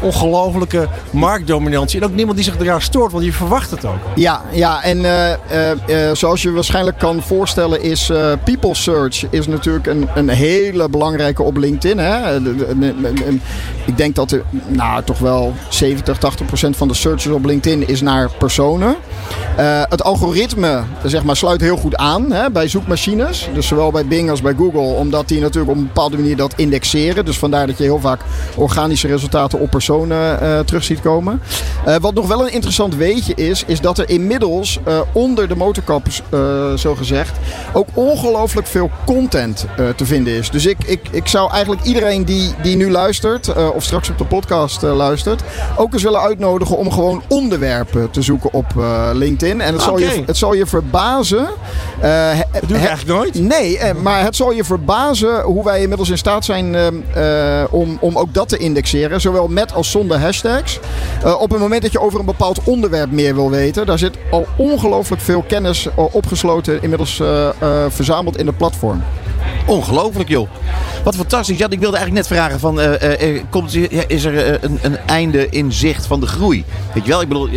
ongelofelijke 0.00 0.88
marktdominantie. 1.10 2.00
En 2.00 2.06
ook 2.06 2.14
niemand 2.14 2.36
die 2.36 2.44
zich 2.44 2.58
eraan 2.58 2.80
stoort, 2.80 3.12
want 3.12 3.24
je 3.24 3.32
verwacht 3.32 3.70
het 3.70 3.84
ook. 3.84 3.98
Ja, 4.14 4.42
ja 4.52 4.82
en 4.82 5.04
eh, 5.04 5.32
eh, 5.32 5.70
eh, 6.08 6.16
zoals 6.16 6.42
je 6.42 6.50
waarschijnlijk 6.50 6.98
kan 6.98 7.22
voorstellen 7.22 7.82
is 7.82 8.10
People 8.44 8.74
Search 8.74 9.26
is 9.30 9.46
natuurlijk 9.46 9.86
een, 9.86 10.08
een 10.14 10.28
hele 10.28 10.88
belangrijke 10.88 11.42
op 11.42 11.56
LinkedIn. 11.56 11.98
Hè? 11.98 12.36
Ik 13.84 13.96
denk 13.96 14.14
dat 14.14 14.30
er, 14.30 14.42
nou, 14.66 15.02
toch 15.04 15.18
wel 15.18 15.54
70, 15.68 16.18
80 16.18 16.46
procent 16.46 16.76
van 16.76 16.88
de 16.88 16.94
searches 16.94 17.32
op 17.32 17.44
LinkedIn 17.44 17.88
is 17.88 18.00
naar 18.00 18.30
personen. 18.38 18.96
Het 19.88 20.02
algoritme 20.02 20.82
zeg 21.04 21.24
maar, 21.24 21.36
sluit 21.36 21.60
heel 21.60 21.76
goed 21.76 21.96
aan 21.96 22.32
hè, 22.32 22.50
bij 22.50 22.68
zoekmachines. 22.68 23.48
Dus 23.54 23.66
zowel 23.66 23.90
bij 23.90 24.06
Bing 24.06 24.30
als 24.30 24.42
bij 24.42 24.54
Google. 24.54 24.80
Omdat 24.80 25.28
die 25.28 25.40
natuurlijk 25.40 25.70
op 25.70 25.76
een 25.76 25.86
bepaalde 25.86 26.16
manier 26.16 26.36
dat 26.36 26.52
indexeren. 26.56 27.24
Dus 27.24 27.38
vandaar 27.38 27.66
dat 27.66 27.78
je 27.78 27.82
heel 27.82 28.00
vaak 28.00 28.20
organische 28.56 29.08
resultaten 29.08 29.58
op 29.58 29.70
personen 29.70 29.89
uh, 29.98 30.58
terug 30.58 30.84
ziet 30.84 31.00
komen. 31.00 31.42
Uh, 31.86 31.96
wat 32.00 32.14
nog 32.14 32.26
wel 32.26 32.40
een 32.40 32.52
interessant 32.52 32.94
weetje 32.94 33.34
is, 33.34 33.64
is 33.66 33.80
dat 33.80 33.98
er 33.98 34.08
inmiddels 34.08 34.78
onder 35.12 35.48
de 35.48 35.56
motorkap, 35.56 36.06
zo 36.76 36.94
gezegd, 36.94 37.38
ook 37.72 37.88
ongelooflijk 37.94 38.66
veel 38.66 38.90
content 39.06 39.66
te 39.96 40.06
vinden 40.06 40.32
is. 40.32 40.50
Dus 40.50 40.66
ik, 40.66 40.76
ik, 40.84 41.00
ik 41.10 41.28
zou 41.28 41.50
eigenlijk 41.50 41.82
iedereen 41.82 42.24
die, 42.24 42.54
die 42.62 42.76
nu 42.76 42.90
luistert, 42.90 43.54
of 43.74 43.82
straks 43.82 44.10
op 44.10 44.18
de 44.18 44.24
podcast 44.24 44.82
luistert, 44.82 45.42
ook 45.76 45.92
eens 45.92 46.02
willen 46.02 46.20
uitnodigen 46.20 46.76
om 46.76 46.90
gewoon 46.90 47.22
onderwerpen 47.28 48.10
te 48.10 48.22
zoeken 48.22 48.52
op 48.52 48.66
LinkedIn. 49.12 49.60
En 49.60 49.72
het, 49.72 49.82
zal 49.82 49.98
je, 49.98 50.22
het 50.26 50.36
zal 50.36 50.54
je 50.54 50.66
verbazen. 50.66 51.48
Dat 52.52 52.68
doe 52.68 52.76
ik 52.76 52.86
eigenlijk 52.86 53.18
nooit. 53.18 53.34
Nee, 53.34 53.78
maar 54.02 54.24
het 54.24 54.36
zal 54.36 54.52
je 54.52 54.64
verbazen 54.64 55.40
hoe 55.40 55.64
wij 55.64 55.80
inmiddels 55.80 56.10
in 56.10 56.18
staat 56.18 56.44
zijn 56.44 56.76
om, 57.70 57.98
om 58.00 58.18
ook 58.18 58.34
dat 58.34 58.48
te 58.48 58.56
indexeren. 58.56 59.20
Zowel 59.20 59.48
met 59.48 59.72
als 59.72 59.79
zonder 59.84 60.18
hashtags. 60.20 60.78
Uh, 61.24 61.40
op 61.40 61.50
het 61.50 61.60
moment 61.60 61.82
dat 61.82 61.92
je 61.92 62.00
over 62.00 62.20
een 62.20 62.26
bepaald 62.26 62.60
onderwerp 62.64 63.10
meer 63.10 63.34
wil 63.34 63.50
weten, 63.50 63.86
daar 63.86 63.98
zit 63.98 64.16
al 64.30 64.46
ongelooflijk 64.56 65.22
veel 65.22 65.44
kennis 65.48 65.88
opgesloten, 65.94 66.82
inmiddels 66.82 67.22
verzameld 67.88 68.36
in 68.36 68.46
het 68.46 68.56
platform. 68.56 69.02
Ongelooflijk 69.66 70.28
joh. 70.28 70.48
Wat 71.04 71.16
fantastisch. 71.16 71.58
Ja, 71.58 71.66
ik 71.70 71.80
wilde 71.80 71.96
eigenlijk 71.96 72.28
net 72.28 72.38
vragen 72.38 72.60
van, 72.60 72.80
uh, 72.80 73.32
uh, 73.34 73.42
komt, 73.50 73.74
is 74.06 74.24
er 74.24 74.64
een, 74.64 74.78
een, 74.82 74.98
einde 75.06 75.48
in 75.48 75.72
zicht 75.72 76.06
van 76.06 76.20
de 76.20 76.26
groei? 76.26 76.64
Weet 76.94 77.04
je 77.04 77.10
wel, 77.10 77.20
ik 77.20 77.28
bedoel, 77.28 77.48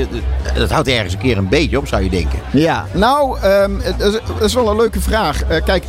dat 0.56 0.70
houdt 0.70 0.88
ergens 0.88 1.13
een 1.13 1.20
keer 1.20 1.38
een 1.38 1.50
beetje 1.50 1.77
op, 1.77 1.88
zou 1.88 2.03
je 2.03 2.10
denken. 2.10 2.39
Ja, 2.51 2.86
nou, 2.94 3.39
um, 3.46 3.82
dat 3.98 4.22
is 4.42 4.53
wel 4.53 4.70
een 4.70 4.75
leuke 4.75 5.01
vraag. 5.01 5.44
kijk, 5.65 5.84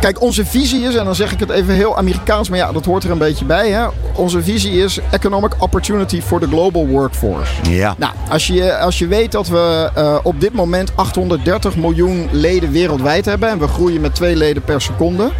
Kijk, 0.00 0.20
onze 0.20 0.46
visie 0.46 0.82
is, 0.82 0.94
en 0.94 1.04
dan 1.04 1.14
zeg 1.14 1.32
ik 1.32 1.40
het 1.40 1.50
even 1.50 1.74
heel 1.74 1.96
Amerikaans, 1.96 2.48
maar 2.48 2.58
ja, 2.58 2.72
dat 2.72 2.84
hoort 2.84 3.04
er 3.04 3.10
een 3.10 3.18
beetje 3.18 3.44
bij. 3.44 3.70
Hè? 3.70 3.86
Onze 4.14 4.42
visie 4.42 4.72
is 4.84 4.98
economic 5.10 5.52
opportunity 5.58 6.20
for 6.20 6.40
the 6.40 6.46
global 6.46 6.86
workforce. 6.86 7.52
Ja. 7.70 7.94
Nou, 7.98 8.12
als 8.28 8.46
je, 8.46 8.78
als 8.78 8.98
je 8.98 9.06
weet 9.06 9.32
dat 9.32 9.48
we 9.48 9.90
uh, 9.98 10.18
op 10.22 10.40
dit 10.40 10.52
moment 10.52 10.96
830 10.96 11.76
miljoen 11.76 12.28
leden 12.32 12.70
wereldwijd 12.70 13.24
hebben 13.24 13.48
en 13.48 13.58
we 13.58 13.68
groeien 13.68 14.00
met 14.00 14.14
twee 14.14 14.36
leden 14.36 14.62
per 14.62 14.80
seconde. 14.80 15.30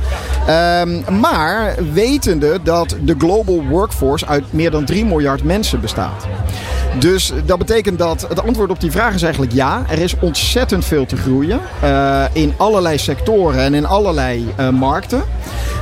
Um, 0.50 1.20
maar 1.20 1.74
wetende 1.92 2.58
dat 2.62 2.96
de 3.02 3.14
global 3.18 3.64
workforce 3.68 4.26
uit 4.26 4.52
meer 4.52 4.70
dan 4.70 4.84
3 4.84 5.04
miljard 5.04 5.44
mensen 5.44 5.80
bestaat. 5.80 6.26
Dus 6.98 7.32
dat 7.46 7.58
betekent 7.58 7.98
dat 7.98 8.26
het 8.28 8.42
antwoord 8.42 8.70
op 8.70 8.80
die 8.80 8.90
vraag 8.90 9.14
is 9.14 9.22
eigenlijk 9.22 9.52
ja. 9.52 9.84
Er 9.88 9.98
is 9.98 10.14
ontzettend 10.20 10.84
veel 10.84 11.06
te 11.06 11.16
groeien 11.16 11.60
uh, 11.84 12.24
in 12.32 12.54
allerlei 12.56 12.98
sectoren 12.98 13.60
en 13.60 13.74
in 13.74 13.86
allerlei 13.86 14.54
uh, 14.60 14.68
markten. 14.68 15.22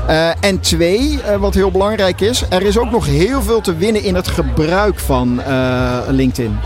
Uh, 0.08 0.28
en 0.40 0.60
twee, 0.60 1.20
wat 1.38 1.54
heel 1.54 1.70
belangrijk 1.70 2.20
is, 2.20 2.44
er 2.48 2.62
is 2.62 2.78
ook 2.78 2.90
nog 2.90 3.06
heel 3.06 3.42
veel 3.42 3.60
te 3.60 3.76
winnen 3.76 4.02
in 4.02 4.14
het 4.14 4.28
gebruik 4.28 4.98
van 4.98 5.40
LinkedIn. 6.08 6.58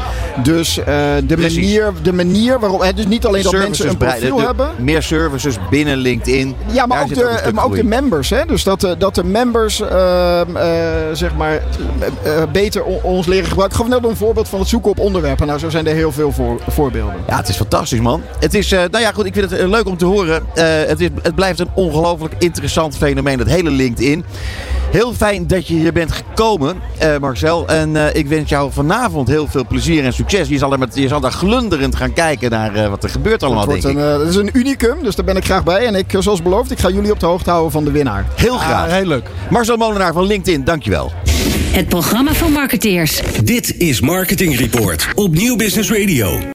Dus 0.42 0.74
de, 0.74 1.36
manier, 1.36 1.92
de 2.02 2.12
manier 2.12 2.58
waarop, 2.58 2.92
dus 2.94 3.06
niet 3.06 3.26
alleen 3.26 3.42
dat 3.42 3.52
mensen 3.52 3.88
een 3.88 3.96
profiel 3.96 4.36
de, 4.36 4.42
hebben. 4.42 4.70
Meer 4.78 5.02
services 5.02 5.56
binnen 5.70 5.96
LinkedIn. 5.96 6.56
Ja, 6.72 6.86
maar, 6.86 7.02
ook 7.02 7.14
de, 7.14 7.50
maar 7.54 7.64
ook 7.64 7.76
de, 7.76 7.84
members. 7.84 8.30
Hè? 8.30 8.46
Dus 8.46 8.64
dat, 8.64 8.94
dat 8.98 9.14
de 9.14 9.24
members 9.24 9.80
ehm, 9.80 10.46
zeg 11.12 11.34
maar 11.34 11.62
beter 12.52 12.84
ons 12.84 13.26
leren 13.26 13.48
gebruiken. 13.48 13.78
Ik 13.78 13.86
gaf 13.86 14.00
net 14.00 14.10
een 14.10 14.16
voorbeeld 14.16 14.48
van 14.48 14.58
het 14.58 14.68
zoeken 14.68 14.90
op 14.90 14.98
onderwerpen. 14.98 15.46
Nou, 15.46 15.58
zo 15.58 15.70
zijn 15.70 15.86
er 15.86 15.94
heel 15.94 16.12
veel 16.12 16.32
voor, 16.32 16.60
voorbeelden. 16.68 17.14
Ja, 17.26 17.36
het 17.36 17.48
is 17.48 17.56
fantastisch 17.56 18.00
man. 18.00 18.22
Het 18.38 18.54
is, 18.54 18.70
nou 18.70 18.98
ja 18.98 19.12
goed, 19.12 19.24
ik 19.24 19.34
vind 19.34 19.50
het 19.50 19.68
leuk 19.68 19.86
om 19.86 19.96
te 19.96 20.04
horen. 20.04 20.42
het, 20.54 21.00
is, 21.00 21.08
het 21.22 21.34
blijft 21.34 21.58
een 21.58 21.70
ongelooflijk 21.74 22.34
interessant 22.38 22.96
fenomeen 22.96 23.38
dat 23.38 23.46
hele 23.46 23.70
LinkedIn. 23.70 24.24
Heel 24.90 25.12
fijn 25.12 25.46
dat 25.46 25.66
je 25.66 25.74
hier 25.74 25.92
bent 25.92 26.12
gekomen, 26.12 26.76
uh, 27.02 27.16
Marcel. 27.18 27.68
En 27.68 27.94
uh, 27.94 28.14
ik 28.14 28.26
wens 28.26 28.48
jou 28.48 28.72
vanavond 28.72 29.28
heel 29.28 29.46
veel 29.46 29.66
plezier 29.66 30.04
en 30.04 30.12
succes. 30.12 30.48
Je 30.48 30.58
zal, 30.58 30.72
er 30.72 30.78
met, 30.78 30.94
je 30.94 31.08
zal 31.08 31.20
daar 31.20 31.32
glunderend 31.32 31.96
gaan 31.96 32.12
kijken 32.12 32.50
naar 32.50 32.76
uh, 32.76 32.88
wat 32.88 33.04
er 33.04 33.10
gebeurt 33.10 33.42
allemaal, 33.42 33.68
het 33.68 33.82
denk 33.82 33.98
een. 33.98 34.20
Het 34.20 34.28
is 34.28 34.36
een 34.36 34.50
unicum, 34.52 35.02
dus 35.02 35.14
daar 35.14 35.24
ben 35.24 35.36
ik 35.36 35.44
graag 35.44 35.64
bij. 35.64 35.86
En 35.86 35.94
ik, 35.94 36.14
zoals 36.18 36.42
beloofd, 36.42 36.70
ik 36.70 36.78
ga 36.78 36.90
jullie 36.90 37.12
op 37.12 37.20
de 37.20 37.26
hoogte 37.26 37.50
houden 37.50 37.72
van 37.72 37.84
de 37.84 37.90
winnaar. 37.90 38.26
Heel 38.36 38.58
graag. 38.58 38.86
Ah, 38.86 38.92
heel 38.92 39.06
leuk. 39.06 39.28
Marcel 39.50 39.76
Molenaar 39.76 40.12
van 40.12 40.26
LinkedIn, 40.26 40.64
dankjewel. 40.64 41.12
Het 41.72 41.88
programma 41.88 42.32
van 42.32 42.52
marketeers. 42.52 43.20
Dit 43.44 43.76
is 43.76 44.00
Marketing 44.00 44.56
Report 44.56 45.08
op 45.14 45.34
Nieuw 45.34 45.56
Business 45.56 45.90
Radio. 45.90 46.40